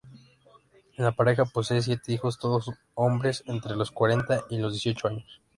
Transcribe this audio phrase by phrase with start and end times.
[0.97, 5.43] La pareja posee siete hijos, todos hombres, entre los cuarenta y los dieciocho años.